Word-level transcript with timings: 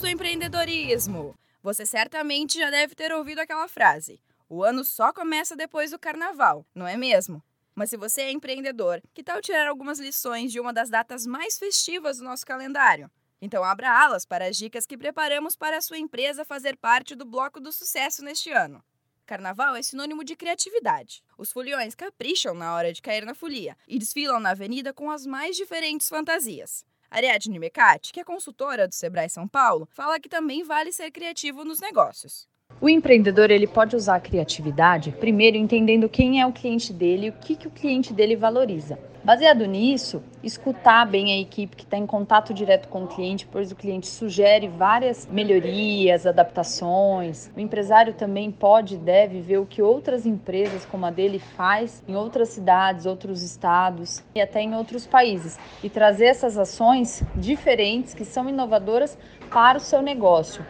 do 0.00 0.08
empreendedorismo! 0.08 1.38
Você 1.62 1.84
certamente 1.84 2.58
já 2.58 2.70
deve 2.70 2.94
ter 2.94 3.12
ouvido 3.12 3.40
aquela 3.40 3.68
frase: 3.68 4.18
o 4.48 4.64
ano 4.64 4.82
só 4.82 5.12
começa 5.12 5.54
depois 5.54 5.90
do 5.90 5.98
carnaval, 5.98 6.64
não 6.74 6.86
é 6.86 6.96
mesmo? 6.96 7.42
Mas 7.74 7.90
se 7.90 7.98
você 7.98 8.22
é 8.22 8.32
empreendedor, 8.32 9.02
que 9.12 9.22
tal 9.22 9.42
tirar 9.42 9.68
algumas 9.68 9.98
lições 9.98 10.50
de 10.52 10.58
uma 10.58 10.72
das 10.72 10.88
datas 10.88 11.26
mais 11.26 11.58
festivas 11.58 12.16
do 12.16 12.24
nosso 12.24 12.46
calendário? 12.46 13.10
Então 13.42 13.62
abra 13.62 13.90
alas 13.90 14.24
para 14.24 14.46
as 14.46 14.56
dicas 14.56 14.86
que 14.86 14.96
preparamos 14.96 15.54
para 15.54 15.76
a 15.76 15.82
sua 15.82 15.98
empresa 15.98 16.46
fazer 16.46 16.76
parte 16.78 17.14
do 17.14 17.26
bloco 17.26 17.60
do 17.60 17.70
sucesso 17.70 18.24
neste 18.24 18.50
ano. 18.50 18.82
Carnaval 19.26 19.76
é 19.76 19.82
sinônimo 19.82 20.24
de 20.24 20.34
criatividade. 20.34 21.22
Os 21.36 21.52
foliões 21.52 21.94
capricham 21.94 22.54
na 22.54 22.74
hora 22.74 22.92
de 22.92 23.02
cair 23.02 23.24
na 23.24 23.34
folia 23.34 23.76
e 23.86 23.98
desfilam 23.98 24.40
na 24.40 24.50
avenida 24.50 24.94
com 24.94 25.10
as 25.10 25.26
mais 25.26 25.56
diferentes 25.56 26.08
fantasias. 26.08 26.84
Ariadne 27.10 27.58
Mecati, 27.58 28.12
que 28.12 28.20
é 28.20 28.24
consultora 28.24 28.86
do 28.86 28.94
Sebrae 28.94 29.28
São 29.28 29.48
Paulo, 29.48 29.88
fala 29.90 30.20
que 30.20 30.28
também 30.28 30.62
vale 30.62 30.92
ser 30.92 31.10
criativo 31.10 31.64
nos 31.64 31.80
negócios. 31.80 32.48
O 32.82 32.88
empreendedor 32.88 33.50
ele 33.50 33.66
pode 33.66 33.94
usar 33.94 34.14
a 34.14 34.20
criatividade 34.20 35.12
primeiro 35.12 35.58
entendendo 35.58 36.08
quem 36.08 36.40
é 36.40 36.46
o 36.46 36.52
cliente 36.52 36.94
dele 36.94 37.26
e 37.26 37.28
o 37.28 37.34
que, 37.34 37.54
que 37.54 37.68
o 37.68 37.70
cliente 37.70 38.10
dele 38.14 38.34
valoriza. 38.34 38.98
Baseado 39.22 39.66
nisso, 39.66 40.22
escutar 40.42 41.04
bem 41.04 41.30
a 41.30 41.38
equipe 41.38 41.76
que 41.76 41.82
está 41.82 41.98
em 41.98 42.06
contato 42.06 42.54
direto 42.54 42.88
com 42.88 43.04
o 43.04 43.06
cliente, 43.06 43.46
pois 43.52 43.70
o 43.70 43.76
cliente 43.76 44.06
sugere 44.06 44.66
várias 44.66 45.28
melhorias, 45.30 46.26
adaptações. 46.26 47.50
O 47.54 47.60
empresário 47.60 48.14
também 48.14 48.50
pode 48.50 48.94
e 48.94 48.98
deve 48.98 49.42
ver 49.42 49.58
o 49.58 49.66
que 49.66 49.82
outras 49.82 50.24
empresas 50.24 50.86
como 50.86 51.04
a 51.04 51.10
dele 51.10 51.38
faz 51.38 52.02
em 52.08 52.16
outras 52.16 52.48
cidades, 52.48 53.04
outros 53.04 53.42
estados 53.42 54.24
e 54.34 54.40
até 54.40 54.62
em 54.62 54.74
outros 54.74 55.06
países 55.06 55.58
e 55.84 55.90
trazer 55.90 56.24
essas 56.28 56.56
ações 56.56 57.22
diferentes 57.36 58.14
que 58.14 58.24
são 58.24 58.48
inovadoras 58.48 59.18
para 59.50 59.76
o 59.76 59.80
seu 59.82 60.00
negócio. 60.00 60.64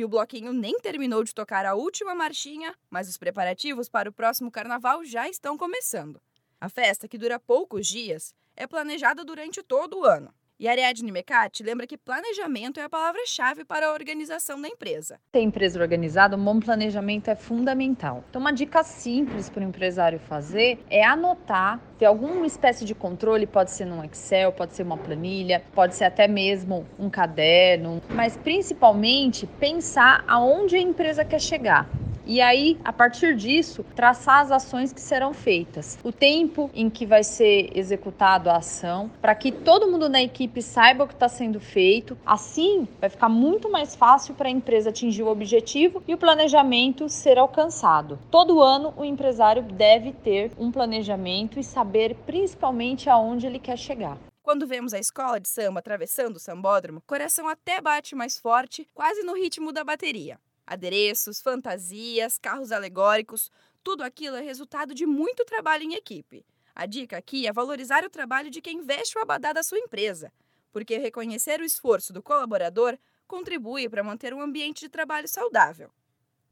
E 0.00 0.04
o 0.04 0.08
bloquinho 0.08 0.50
nem 0.50 0.80
terminou 0.80 1.22
de 1.22 1.34
tocar 1.34 1.66
a 1.66 1.74
última 1.74 2.14
marchinha, 2.14 2.74
mas 2.88 3.06
os 3.06 3.18
preparativos 3.18 3.86
para 3.86 4.08
o 4.08 4.12
próximo 4.14 4.50
carnaval 4.50 5.04
já 5.04 5.28
estão 5.28 5.58
começando. 5.58 6.18
A 6.58 6.70
festa, 6.70 7.06
que 7.06 7.18
dura 7.18 7.38
poucos 7.38 7.86
dias, 7.86 8.34
é 8.56 8.66
planejada 8.66 9.22
durante 9.22 9.62
todo 9.62 9.98
o 9.98 10.04
ano. 10.06 10.32
E 10.60 10.68
Ariadne 10.68 11.10
Mecati 11.10 11.62
lembra 11.62 11.86
que 11.86 11.96
planejamento 11.96 12.78
é 12.78 12.82
a 12.82 12.88
palavra-chave 12.90 13.64
para 13.64 13.86
a 13.86 13.94
organização 13.94 14.60
da 14.60 14.68
empresa. 14.68 15.18
Ter 15.32 15.40
empresa 15.40 15.80
organizada, 15.80 16.36
um 16.36 16.44
bom 16.44 16.60
planejamento 16.60 17.30
é 17.30 17.34
fundamental. 17.34 18.22
Então, 18.28 18.42
uma 18.42 18.52
dica 18.52 18.84
simples 18.84 19.48
para 19.48 19.64
o 19.64 19.66
empresário 19.66 20.18
fazer 20.18 20.84
é 20.90 21.02
anotar, 21.02 21.80
ter 21.98 22.04
alguma 22.04 22.46
espécie 22.46 22.84
de 22.84 22.94
controle, 22.94 23.46
pode 23.46 23.70
ser 23.70 23.86
num 23.86 24.04
Excel, 24.04 24.52
pode 24.52 24.74
ser 24.74 24.82
uma 24.82 24.98
planilha, 24.98 25.64
pode 25.72 25.94
ser 25.94 26.04
até 26.04 26.28
mesmo 26.28 26.86
um 26.98 27.08
caderno, 27.08 28.02
mas 28.10 28.36
principalmente 28.36 29.46
pensar 29.46 30.22
aonde 30.28 30.76
a 30.76 30.78
empresa 30.78 31.24
quer 31.24 31.40
chegar. 31.40 31.88
E 32.26 32.40
aí, 32.40 32.78
a 32.84 32.92
partir 32.92 33.34
disso, 33.34 33.84
traçar 33.94 34.40
as 34.42 34.52
ações 34.52 34.92
que 34.92 35.00
serão 35.00 35.32
feitas, 35.32 35.98
o 36.04 36.12
tempo 36.12 36.70
em 36.74 36.90
que 36.90 37.06
vai 37.06 37.24
ser 37.24 37.70
executado 37.74 38.50
a 38.50 38.56
ação, 38.56 39.10
para 39.20 39.34
que 39.34 39.50
todo 39.50 39.90
mundo 39.90 40.08
na 40.08 40.22
equipe 40.22 40.62
saiba 40.62 41.04
o 41.04 41.08
que 41.08 41.14
está 41.14 41.28
sendo 41.28 41.58
feito. 41.58 42.16
Assim, 42.24 42.86
vai 43.00 43.08
ficar 43.08 43.28
muito 43.28 43.70
mais 43.70 43.96
fácil 43.96 44.34
para 44.34 44.48
a 44.48 44.52
empresa 44.52 44.90
atingir 44.90 45.22
o 45.22 45.28
objetivo 45.28 46.02
e 46.06 46.14
o 46.14 46.18
planejamento 46.18 47.08
ser 47.08 47.38
alcançado. 47.38 48.18
Todo 48.30 48.60
ano, 48.60 48.94
o 48.96 49.04
empresário 49.04 49.62
deve 49.62 50.12
ter 50.12 50.52
um 50.58 50.70
planejamento 50.70 51.58
e 51.58 51.64
saber 51.64 52.14
principalmente 52.26 53.08
aonde 53.08 53.46
ele 53.46 53.58
quer 53.58 53.76
chegar. 53.76 54.18
Quando 54.42 54.66
vemos 54.66 54.92
a 54.92 54.98
escola 54.98 55.38
de 55.38 55.48
samba 55.48 55.80
atravessando 55.80 56.36
o 56.36 56.40
sambódromo, 56.40 56.98
o 56.98 57.02
coração 57.02 57.46
até 57.46 57.80
bate 57.80 58.14
mais 58.14 58.38
forte, 58.38 58.88
quase 58.94 59.22
no 59.22 59.34
ritmo 59.34 59.72
da 59.72 59.84
bateria. 59.84 60.38
Adereços, 60.70 61.40
fantasias, 61.40 62.38
carros 62.38 62.70
alegóricos, 62.70 63.50
tudo 63.82 64.04
aquilo 64.04 64.36
é 64.36 64.40
resultado 64.40 64.94
de 64.94 65.04
muito 65.04 65.44
trabalho 65.44 65.82
em 65.82 65.94
equipe. 65.94 66.46
A 66.72 66.86
dica 66.86 67.16
aqui 67.16 67.44
é 67.44 67.52
valorizar 67.52 68.04
o 68.04 68.08
trabalho 68.08 68.52
de 68.52 68.60
quem 68.60 68.80
veste 68.80 69.18
o 69.18 69.20
abadá 69.20 69.52
da 69.52 69.64
sua 69.64 69.80
empresa, 69.80 70.32
porque 70.70 70.96
reconhecer 70.96 71.60
o 71.60 71.64
esforço 71.64 72.12
do 72.12 72.22
colaborador 72.22 72.96
contribui 73.26 73.88
para 73.88 74.04
manter 74.04 74.32
um 74.32 74.40
ambiente 74.40 74.82
de 74.82 74.88
trabalho 74.88 75.26
saudável. 75.26 75.90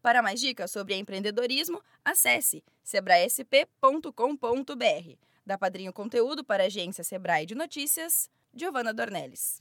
Para 0.02 0.20
mais 0.20 0.40
dicas 0.40 0.72
sobre 0.72 0.96
empreendedorismo, 0.96 1.80
acesse 2.04 2.64
sebraesp.com.br. 2.82 4.12
Da 5.46 5.56
Padrinho 5.56 5.92
Conteúdo 5.92 6.42
para 6.42 6.64
a 6.64 6.66
agência 6.66 7.04
Sebrae 7.04 7.46
de 7.46 7.54
Notícias, 7.54 8.28
Giovana 8.52 8.92
Dornelles. 8.92 9.60